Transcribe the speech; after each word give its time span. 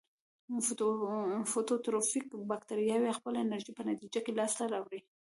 فوتوټروفیک 1.51 2.25
باکتریاوې 2.49 3.11
خپله 3.17 3.37
انرژي 3.41 3.71
په 3.75 3.83
نتیجه 3.89 4.19
کې 4.25 4.31
لاس 4.39 4.51
ته 4.59 4.63
راوړي. 4.73 5.01